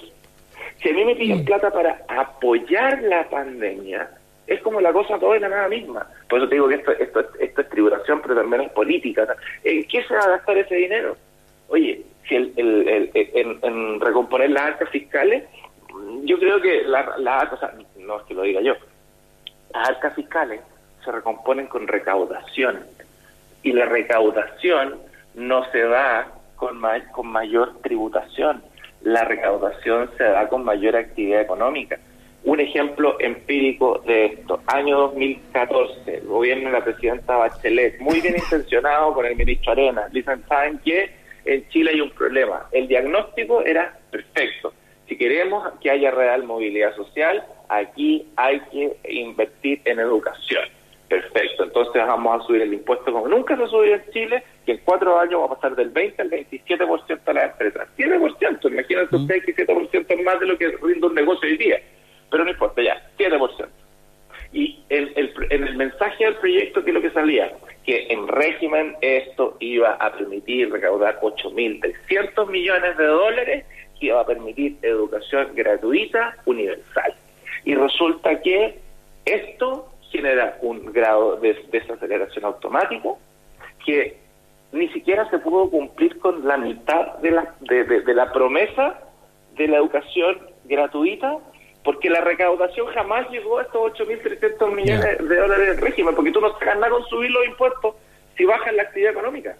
Si 0.81 0.89
a 0.89 0.93
mí 0.93 1.05
me 1.05 1.15
piden 1.15 1.45
plata 1.45 1.71
para 1.71 2.03
apoyar 2.07 3.01
la 3.03 3.29
pandemia, 3.29 4.09
es 4.47 4.61
como 4.61 4.79
la 4.81 4.93
cosa 4.93 5.17
toda 5.17 5.35
en 5.35 5.43
la 5.43 5.49
nada 5.49 5.67
misma. 5.67 6.07
Por 6.29 6.39
eso 6.39 6.49
te 6.49 6.55
digo 6.55 6.67
que 6.67 6.75
esto, 6.75 6.91
esto, 6.91 7.19
esto 7.39 7.61
es 7.61 7.69
tributación, 7.69 8.21
pero 8.21 8.35
también 8.35 8.63
es 8.63 8.71
política. 8.71 9.35
¿En 9.63 9.87
qué 9.87 10.03
se 10.03 10.13
va 10.13 10.21
a 10.21 10.29
gastar 10.29 10.57
ese 10.57 10.75
dinero? 10.75 11.17
Oye, 11.67 12.03
si 12.27 12.35
el, 12.35 12.53
el, 12.57 13.11
en, 13.13 13.99
recomponer 13.99 14.51
las 14.51 14.63
arcas 14.63 14.89
fiscales, 14.89 15.43
yo 16.23 16.37
creo 16.37 16.61
que 16.61 16.83
las 16.83 17.19
la, 17.19 17.39
arcas, 17.39 17.59
no 17.97 18.17
es 18.17 18.23
que 18.23 18.33
lo 18.33 18.43
diga 18.43 18.61
yo, 18.61 18.75
las 19.73 19.89
arcas 19.89 20.13
fiscales 20.15 20.61
se 21.03 21.11
recomponen 21.11 21.67
con 21.67 21.87
recaudación. 21.87 22.85
Y 23.63 23.71
la 23.73 23.85
recaudación 23.85 24.99
no 25.35 25.69
se 25.71 25.81
da 25.81 26.31
con, 26.55 26.81
con 27.11 27.27
mayor 27.27 27.81
tributación. 27.81 28.63
La 29.01 29.23
recaudación 29.23 30.09
se 30.17 30.23
da 30.23 30.47
con 30.47 30.63
mayor 30.63 30.95
actividad 30.95 31.41
económica. 31.41 31.99
Un 32.43 32.59
ejemplo 32.59 33.17
empírico 33.19 34.03
de 34.05 34.25
esto, 34.25 34.61
año 34.67 34.99
2014, 34.99 36.17
el 36.17 36.27
gobierno 36.27 36.65
de 36.65 36.79
la 36.79 36.83
presidenta 36.83 37.37
Bachelet, 37.37 37.99
muy 37.99 38.21
bien 38.21 38.35
intencionado 38.35 39.13
con 39.13 39.25
el 39.25 39.35
ministro 39.35 39.71
Arena, 39.71 40.07
dicen, 40.11 40.43
¿saben 40.47 40.79
que 40.79 41.25
En 41.43 41.67
Chile 41.69 41.91
hay 41.93 42.01
un 42.01 42.09
problema. 42.09 42.67
El 42.71 42.87
diagnóstico 42.87 43.61
era 43.61 43.97
perfecto. 44.09 44.73
Si 45.07 45.15
queremos 45.15 45.63
que 45.79 45.91
haya 45.91 46.09
real 46.09 46.43
movilidad 46.43 46.95
social, 46.95 47.43
aquí 47.69 48.27
hay 48.35 48.59
que 48.71 48.97
invertir 49.09 49.81
en 49.85 49.99
educación. 49.99 50.63
Perfecto, 51.07 51.65
entonces 51.65 52.01
vamos 52.05 52.41
a 52.41 52.47
subir 52.47 52.63
el 52.63 52.73
impuesto 52.73 53.11
como 53.11 53.27
nunca 53.27 53.55
se 53.55 53.63
ha 53.63 53.67
subido 53.67 53.95
en 53.95 54.11
Chile, 54.11 54.43
que 54.65 54.71
en 54.73 54.81
cuatro 54.83 55.19
años 55.19 55.41
va 55.41 55.45
a 55.45 55.55
pasar 55.55 55.75
del 55.75 55.89
20 55.89 56.21
al 56.21 56.31
27% 56.31 57.19
a 57.25 57.33
las 57.33 57.51
empresas. 57.51 57.87
7%, 57.95 58.71
imagínense 58.71 59.15
usted 59.15 59.43
que 59.43 59.55
7% 59.55 60.05
es 60.07 60.23
más 60.23 60.39
de 60.39 60.45
lo 60.47 60.57
que 60.57 60.69
rinde 60.81 61.07
un 61.07 61.13
negocio 61.13 61.47
hoy 61.47 61.57
día 61.57 61.79
pero 62.35 62.43
no 62.43 62.51
importa, 62.51 62.81
ya, 62.81 63.01
7%. 63.17 63.67
Y 64.51 64.83
el, 64.89 65.11
el, 65.15 65.33
en 65.49 65.63
el 65.63 65.77
mensaje 65.77 66.25
del 66.25 66.35
proyecto, 66.35 66.83
¿qué 66.83 66.91
es 66.91 66.93
lo 66.93 67.01
que 67.01 67.11
salía? 67.11 67.51
Que 67.85 68.07
en 68.09 68.27
régimen 68.27 68.95
esto 69.01 69.57
iba 69.59 69.93
a 69.93 70.11
permitir 70.11 70.71
recaudar 70.71 71.19
8.300 71.21 72.49
millones 72.49 72.97
de 72.97 73.05
dólares, 73.05 73.65
que 73.99 74.07
iba 74.07 74.19
a 74.19 74.25
permitir 74.25 74.77
educación 74.81 75.51
gratuita 75.55 76.35
universal. 76.45 77.13
Y 77.63 77.75
resulta 77.75 78.41
que 78.41 78.79
genera 80.25 80.57
un 80.61 80.91
grado 80.91 81.37
de 81.37 81.53
desaceleración 81.71 82.45
automático 82.45 83.19
que 83.85 84.17
ni 84.71 84.87
siquiera 84.89 85.29
se 85.29 85.37
pudo 85.37 85.69
cumplir 85.69 86.17
con 86.19 86.47
la 86.47 86.57
mitad 86.57 87.17
de 87.19 87.31
la, 87.31 87.53
de, 87.61 87.83
de 88.01 88.13
la 88.13 88.31
promesa 88.31 88.99
de 89.55 89.67
la 89.67 89.77
educación 89.77 90.39
gratuita 90.65 91.37
porque 91.83 92.09
la 92.09 92.21
recaudación 92.21 92.87
jamás 92.87 93.29
llegó 93.29 93.59
a 93.59 93.61
estos 93.61 93.93
8.300 93.93 94.73
millones 94.73 95.29
de 95.29 95.35
dólares 95.35 95.67
del 95.67 95.77
régimen, 95.77 96.15
porque 96.15 96.31
tú 96.31 96.41
no 96.41 96.51
sacas 96.53 96.79
nada 96.79 96.89
con 96.89 97.05
subir 97.05 97.29
los 97.29 97.45
impuestos 97.45 97.93
si 98.35 98.43
bajas 98.43 98.73
la 98.73 98.81
actividad 98.81 99.11
económica. 99.11 99.55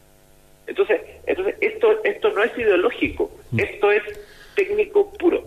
Entonces, 0.66 1.02
entonces 1.28 1.56
esto, 1.62 2.04
esto 2.04 2.32
no 2.32 2.44
es 2.44 2.58
ideológico, 2.58 3.30
mm. 3.52 3.60
esto 3.60 3.92
es 3.92 4.02
técnico 4.56 5.14
puro. 5.14 5.44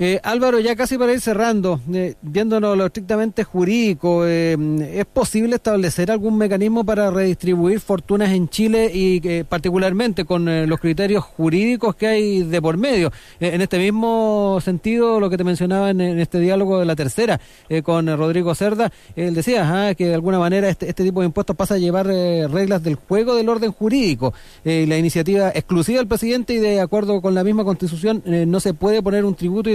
Eh, 0.00 0.20
Álvaro, 0.22 0.60
ya 0.60 0.76
casi 0.76 0.96
para 0.96 1.12
ir 1.12 1.20
cerrando, 1.20 1.80
eh, 1.92 2.14
viéndonos 2.22 2.78
lo 2.78 2.86
estrictamente 2.86 3.42
jurídico, 3.42 4.24
eh, 4.24 4.56
¿es 4.94 5.04
posible 5.06 5.56
establecer 5.56 6.12
algún 6.12 6.38
mecanismo 6.38 6.84
para 6.84 7.10
redistribuir 7.10 7.80
fortunas 7.80 8.30
en 8.30 8.48
Chile 8.48 8.92
y 8.94 9.20
eh, 9.26 9.44
particularmente 9.44 10.24
con 10.24 10.68
los 10.68 10.78
criterios 10.78 11.24
jurídicos 11.24 11.96
que 11.96 12.06
hay 12.06 12.42
de 12.44 12.62
por 12.62 12.76
medio? 12.76 13.10
en 13.40 13.60
este 13.60 13.78
mismo 13.78 14.60
sentido, 14.62 15.18
lo 15.18 15.30
que 15.30 15.36
te 15.36 15.42
mencionaba 15.42 15.90
en, 15.90 16.00
este 16.00 16.38
diálogo 16.38 16.78
de 16.78 16.84
la 16.84 16.94
tercera 16.94 17.40
con 17.82 18.06
Rodrigo 18.06 18.54
Cerda, 18.54 18.92
él 19.16 19.34
decía 19.34 19.94
que 19.96 20.06
de 20.06 20.14
alguna 20.14 20.38
manera 20.38 20.68
este, 20.68 20.88
este, 20.88 21.04
tipo 21.04 21.20
de 21.20 21.26
impuestos 21.26 21.56
pasa 21.56 21.74
a 21.74 21.78
llevar 21.78 22.06
reglas 22.06 22.82
del 22.82 22.94
juego 22.94 23.34
del 23.34 23.48
orden 23.48 23.72
jurídico. 23.72 24.32
la 24.64 24.96
iniciativa 24.96 25.50
exclusiva 25.50 25.98
del 25.98 26.06
presidente 26.06 26.54
y 26.54 26.58
de 26.58 26.80
acuerdo 26.80 27.20
con 27.20 27.34
la 27.34 27.42
misma 27.42 27.64
constitución 27.64 28.22
no 28.24 28.60
se 28.60 28.74
puede 28.74 29.02
poner 29.02 29.24
un 29.24 29.34
tributo 29.34 29.70
y 29.70 29.74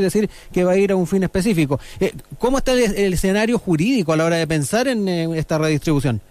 que 0.53 0.63
va 0.63 0.71
a 0.71 0.77
ir 0.77 0.91
a 0.91 0.95
un 0.95 1.07
fin 1.07 1.23
específico. 1.23 1.79
Eh, 1.99 2.11
¿Cómo 2.39 2.57
está 2.57 2.73
el, 2.73 3.13
escenario 3.13 3.57
jurídico 3.57 4.13
a 4.13 4.17
la 4.17 4.25
hora 4.25 4.37
de 4.37 4.47
pensar 4.47 4.87
en 4.87 5.07
esta 5.07 5.57
redistribución? 5.57 6.21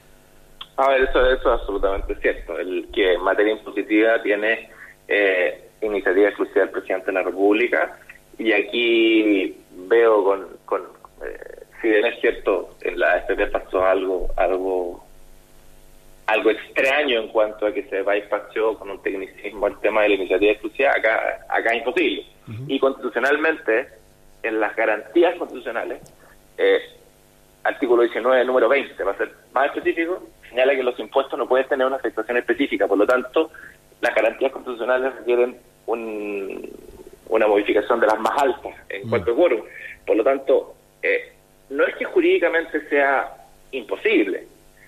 A 0.77 0.89
ver, 0.89 1.03
eso, 1.03 1.25
eso 1.31 1.55
es 1.55 1.61
absolutamente 1.61 2.15
cierto. 2.17 2.59
El 2.59 2.89
que 2.93 3.19
materia 3.19 3.53
impositiva 3.53 4.23
tiene 4.23 4.71
eh, 5.09 5.69
iniciativa 5.83 6.29
exclusiva 6.29 6.63
del 6.63 6.71
presidente 6.71 7.07
de 7.07 7.13
la 7.13 7.23
República 7.23 7.99
y 8.39 8.53
aquí 8.53 9.57
veo 9.89 10.25
con, 10.25 10.47
con 10.65 10.83
eh, 11.25 11.63
si 11.81 11.89
bien 11.89 12.07
es 12.07 12.21
cierto, 12.21 12.77
en 12.81 12.99
la 12.99 13.19
FP 13.19 13.49
pasó 13.49 13.85
algo, 13.85 14.29
algo 14.37 15.05
algo 16.27 16.51
extraño 16.51 17.21
en 17.21 17.29
cuanto 17.29 17.67
a 17.67 17.73
que 17.73 17.83
se 17.85 18.03
va 18.03 18.15
bypassó 18.15 18.79
con 18.79 18.91
un 18.91 19.03
tecnicismo 19.03 19.67
el 19.67 19.79
tema 19.81 20.03
de 20.03 20.11
la 20.11 20.15
iniciativa 20.15 20.53
exclusiva, 20.53 20.91
acá, 20.91 21.45
acá 21.49 21.71
es 21.71 21.79
imposible. 21.79 22.27
Y 22.67 22.79
constitucionalmente, 22.79 23.89
en 24.43 24.61
las 24.61 24.75
garantías 24.77 25.37
constitucionales, 25.37 26.01
eh, 26.59 26.81
artículo 27.65 28.03
19, 28.03 28.45
número 28.45 28.69
20, 28.69 29.03
va 29.05 29.13
a 29.13 29.17
ser 29.17 29.33
más 29.53 29.67
específico, 29.67 30.23
señala 30.49 30.75
que 30.75 30.83
los 30.83 30.99
impuestos 30.99 31.39
no 31.39 31.49
pueden 31.49 31.69
tener 31.69 31.87
una 31.87 31.97
afectación 31.97 32.37
específica, 32.37 32.87
por 32.87 32.99
lo 32.99 33.07
tanto, 33.07 33.51
las 34.01 34.15
garantías 34.15 34.53
constitucionales 34.53 35.15
requieren 35.15 35.57
un, 35.87 36.69
una 37.29 37.47
modificación 37.47 38.01
de 38.01 38.07
las 38.07 38.19
más 38.21 38.43
altas 38.43 38.75
en 38.89 39.09
cuanto 39.09 39.33
a 39.33 39.37
quórum. 39.37 39.63
Por 40.07 40.17
lo 40.17 40.25
tanto, 40.25 40.75
eh, 41.03 41.33
no 41.71 41.85
es 41.87 41.95
que 41.97 42.05
jurídicamente 42.05 42.89
sea 42.89 43.33
imposible, 43.71 44.47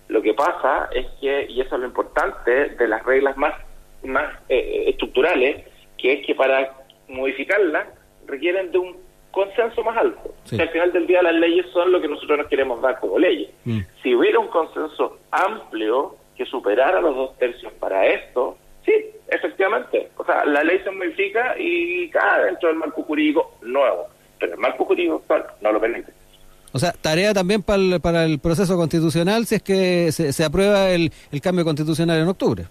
lo 0.08 0.22
que 0.22 0.34
pasa 0.34 0.88
es 0.92 1.06
que, 1.20 1.46
y 1.48 1.60
eso 1.60 1.74
es 1.74 1.80
lo 1.80 1.86
importante, 1.86 2.70
de 2.70 2.88
las 2.88 3.04
reglas 3.04 3.36
más, 3.36 3.54
más 4.02 4.32
eh, 4.48 4.84
estructurales, 4.88 5.64
que 5.96 6.14
es 6.14 6.26
que 6.26 6.34
para 6.34 6.74
modificarlas 7.08 7.86
requieren 8.26 8.70
de 8.72 8.78
un 8.78 8.96
consenso 9.30 9.82
más 9.82 9.96
alto. 9.96 10.34
al 10.52 10.68
final 10.68 10.92
del 10.92 11.06
día 11.06 11.22
las 11.22 11.34
leyes 11.34 11.66
son 11.72 11.90
lo 11.90 12.00
que 12.00 12.08
nosotros 12.08 12.38
nos 12.38 12.46
queremos 12.48 12.80
dar 12.80 13.00
como 13.00 13.18
leyes. 13.18 13.50
Mm. 13.64 13.80
Si 14.02 14.14
hubiera 14.14 14.38
un 14.38 14.48
consenso 14.48 15.18
amplio 15.30 16.16
que 16.36 16.46
superara 16.46 17.00
los 17.00 17.16
dos 17.16 17.38
tercios 17.38 17.72
para 17.74 18.06
esto, 18.06 18.56
sí, 18.84 18.92
efectivamente. 19.28 20.10
O 20.16 20.24
sea, 20.24 20.44
la 20.44 20.62
ley 20.62 20.80
se 20.84 20.90
modifica 20.90 21.56
y 21.58 22.08
cae 22.10 22.44
dentro 22.44 22.68
del 22.68 22.78
marco 22.78 23.02
jurídico 23.02 23.56
nuevo. 23.62 24.06
Pero 24.38 24.52
el 24.54 24.58
marco 24.58 24.84
jurídico 24.84 25.16
actual 25.16 25.46
no 25.60 25.72
lo 25.72 25.80
permite. 25.80 26.12
O 26.74 26.78
sea, 26.80 26.90
tarea 26.90 27.32
también 27.32 27.62
para 27.62 27.78
el, 27.78 28.00
para 28.00 28.24
el 28.24 28.40
proceso 28.40 28.76
constitucional 28.76 29.46
si 29.46 29.54
es 29.54 29.62
que 29.62 30.10
se, 30.10 30.44
aprueba 30.44 30.90
el, 30.90 31.12
el, 31.30 31.40
cambio 31.40 31.64
constitucional 31.64 32.20
en 32.20 32.26
octubre. 32.26 32.64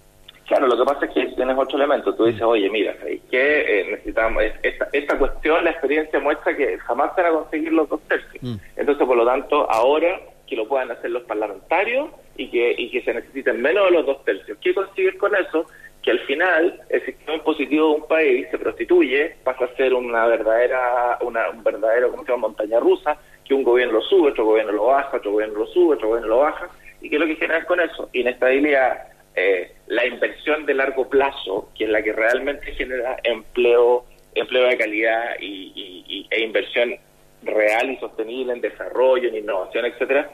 Claro, 0.45 0.67
lo 0.67 0.77
que 0.77 0.83
pasa 0.83 1.05
es 1.05 1.13
que 1.13 1.25
tienes 1.37 1.57
otro 1.57 1.77
elemento. 1.77 2.13
Tú 2.13 2.25
dices, 2.25 2.41
oye, 2.41 2.69
mira, 2.69 2.93
que 3.31 3.79
eh, 3.79 3.87
necesitamos 3.91 4.43
esta, 4.61 4.89
esta 4.91 5.17
cuestión, 5.17 5.63
la 5.63 5.71
experiencia 5.71 6.19
muestra 6.19 6.53
que 6.55 6.77
jamás 6.79 7.15
se 7.15 7.21
van 7.21 7.31
a 7.31 7.35
conseguir 7.35 7.71
los 7.71 7.87
dos 7.87 8.01
tercios. 8.09 8.43
Mm. 8.43 8.55
Entonces, 8.75 9.07
por 9.07 9.15
lo 9.15 9.25
tanto, 9.25 9.71
ahora 9.71 10.19
que 10.47 10.57
lo 10.57 10.67
puedan 10.67 10.91
hacer 10.91 11.09
los 11.09 11.23
parlamentarios 11.23 12.09
y 12.35 12.49
que, 12.49 12.75
y 12.77 12.91
que 12.91 13.03
se 13.03 13.13
necesiten 13.13 13.61
menos 13.61 13.85
de 13.85 13.91
los 13.91 14.05
dos 14.05 14.25
tercios. 14.25 14.57
¿Qué 14.61 14.73
consigues 14.73 15.15
con 15.15 15.33
eso? 15.33 15.65
Que 16.01 16.11
al 16.11 16.19
final 16.27 16.81
el 16.89 17.05
sistema 17.05 17.35
impositivo 17.35 17.87
de 17.87 17.95
un 18.01 18.07
país 18.07 18.47
se 18.51 18.57
prostituye, 18.57 19.37
pasa 19.45 19.63
a 19.63 19.75
ser 19.77 19.93
una 19.93 20.25
verdadera, 20.27 21.19
una, 21.21 21.49
un 21.49 21.63
verdadero, 21.63 22.11
¿cómo 22.11 22.25
se 22.25 22.31
llama?, 22.31 22.49
montaña 22.49 22.81
rusa, 22.81 23.17
que 23.45 23.53
un 23.53 23.63
gobierno 23.63 23.95
lo 23.95 24.01
sube, 24.01 24.31
otro 24.31 24.45
gobierno 24.45 24.71
lo 24.71 24.85
baja, 24.85 25.17
otro 25.17 25.31
gobierno 25.31 25.59
lo 25.59 25.67
sube, 25.67 25.95
otro 25.95 26.09
gobierno 26.09 26.29
lo 26.29 26.39
baja. 26.39 26.69
¿Y 27.01 27.09
qué 27.09 27.15
es 27.15 27.21
lo 27.21 27.27
que 27.27 27.35
genera 27.35 27.65
con 27.65 27.79
eso? 27.79 28.09
Inestabilidad, 28.13 29.07
eh, 29.35 29.73
la 29.87 30.05
inversión 30.05 30.65
de 30.65 30.73
largo 30.73 31.09
plazo, 31.09 31.69
que 31.75 31.85
es 31.85 31.89
la 31.89 32.01
que 32.01 32.13
realmente 32.13 32.71
genera 32.73 33.17
empleo, 33.23 34.05
empleo 34.35 34.67
de 34.67 34.77
calidad 34.77 35.35
y, 35.39 36.27
e 36.29 36.41
inversión 36.41 36.95
real 37.43 37.91
y 37.91 37.97
sostenible 37.97 38.53
en 38.53 38.61
desarrollo, 38.61 39.27
en 39.27 39.35
innovación, 39.35 39.85
etcétera, 39.85 40.29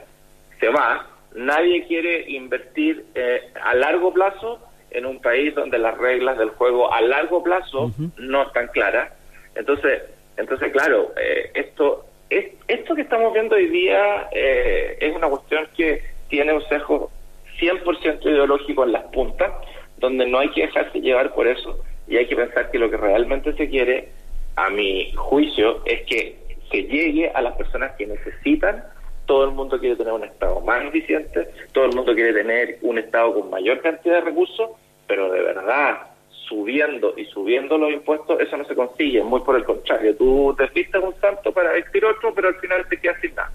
se 0.60 0.68
va. 0.68 1.06
Nadie 1.34 1.86
quiere 1.86 2.30
invertir 2.30 3.04
eh, 3.14 3.50
a 3.62 3.74
largo 3.74 4.12
plazo 4.12 4.60
en 4.90 5.06
un 5.06 5.20
país 5.20 5.54
donde 5.54 5.78
las 5.78 5.96
reglas 5.96 6.38
del 6.38 6.50
juego 6.50 6.92
a 6.92 7.00
largo 7.00 7.42
plazo 7.42 7.92
no 8.16 8.42
están 8.42 8.68
claras. 8.68 9.12
Entonces, 9.54 10.02
entonces 10.36 10.72
claro, 10.72 11.12
eh, 11.16 11.50
esto 11.54 12.06
esto 12.30 12.94
que 12.94 13.02
estamos 13.02 13.32
viendo 13.32 13.56
hoy 13.56 13.66
día 13.66 14.28
eh, 14.32 14.96
es 15.00 15.14
una 15.14 15.28
cuestión 15.28 15.68
que 15.76 16.02
tiene 16.28 16.52
un 16.52 16.62
sesgo 16.68 17.10
100% 17.58 18.22
ideológico 18.24 18.84
en 18.84 18.92
las 18.92 19.04
puntas, 19.04 19.52
donde 19.98 20.26
no 20.26 20.38
hay 20.38 20.50
que 20.50 20.62
dejarse 20.62 21.00
llevar 21.00 21.34
por 21.34 21.46
eso 21.46 21.78
y 22.10 22.16
hay 22.16 22.26
que 22.26 22.36
pensar 22.36 22.70
que 22.70 22.78
lo 22.78 22.90
que 22.90 22.96
realmente 22.96 23.52
se 23.54 23.68
quiere, 23.68 24.08
a 24.56 24.68
mi 24.68 25.12
juicio, 25.12 25.82
es 25.86 26.02
que 26.02 26.36
se 26.70 26.82
llegue 26.82 27.30
a 27.30 27.40
las 27.40 27.54
personas 27.56 27.92
que 27.96 28.06
necesitan. 28.06 28.84
Todo 29.26 29.44
el 29.44 29.52
mundo 29.52 29.78
quiere 29.78 29.96
tener 29.96 30.12
un 30.12 30.24
Estado 30.24 30.60
más 30.60 30.84
eficiente, 30.86 31.48
todo 31.72 31.84
el 31.84 31.94
mundo 31.94 32.14
quiere 32.14 32.32
tener 32.32 32.78
un 32.82 32.98
Estado 32.98 33.34
con 33.34 33.50
mayor 33.50 33.80
cantidad 33.80 34.16
de 34.16 34.20
recursos, 34.22 34.70
pero 35.06 35.30
de 35.30 35.40
verdad, 35.40 36.09
subiendo 36.50 37.14
y 37.16 37.24
subiendo 37.26 37.78
los 37.78 37.92
impuestos, 37.92 38.40
eso 38.40 38.56
no 38.56 38.64
se 38.64 38.74
consigue, 38.74 39.22
muy 39.22 39.40
por 39.40 39.56
el 39.56 39.64
contrario. 39.64 40.14
Tú 40.16 40.54
te 40.58 40.66
pistas 40.66 41.02
un 41.02 41.14
santo 41.20 41.52
para 41.52 41.72
vestir 41.72 42.04
otro, 42.04 42.34
pero 42.34 42.48
al 42.48 42.56
final 42.56 42.84
te 42.90 42.98
quedas 42.98 43.16
sin 43.22 43.34
nada. 43.34 43.50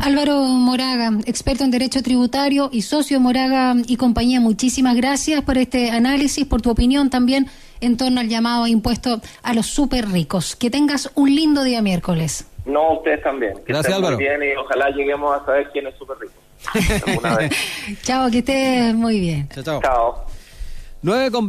Álvaro 0.00 0.40
Moraga, 0.40 1.10
experto 1.26 1.62
en 1.62 1.70
Derecho 1.70 2.02
Tributario 2.02 2.70
y 2.72 2.82
socio 2.82 3.20
Moraga 3.20 3.74
y 3.86 3.96
compañía, 3.96 4.40
muchísimas 4.40 4.96
gracias 4.96 5.42
por 5.42 5.58
este 5.58 5.90
análisis, 5.90 6.46
por 6.46 6.62
tu 6.62 6.70
opinión 6.70 7.10
también 7.10 7.46
en 7.80 7.96
torno 7.96 8.20
al 8.20 8.28
llamado 8.28 8.66
impuesto 8.66 9.20
a 9.42 9.54
los 9.54 9.66
súper 9.66 10.08
ricos. 10.08 10.56
Que 10.56 10.70
tengas 10.70 11.10
un 11.14 11.34
lindo 11.34 11.62
día 11.64 11.82
miércoles. 11.82 12.46
No, 12.64 12.94
ustedes 12.94 13.22
también. 13.22 13.54
Que 13.66 13.72
Gracias, 13.72 13.94
Álvaro. 13.94 14.16
Muy 14.16 14.24
bien 14.24 14.42
y 14.42 14.56
ojalá 14.56 14.90
lleguemos 14.90 15.40
a 15.40 15.44
saber 15.44 15.70
quién 15.72 15.86
es 15.86 15.94
súper 15.96 16.16
rico. 16.18 16.34
chao, 18.02 18.30
que 18.30 18.38
estés 18.38 18.94
muy 18.94 19.20
bien. 19.20 19.48
Chao, 19.48 19.62
chao. 19.64 19.80
Chao. 19.82 20.26
9 21.02 21.30
con 21.30 21.48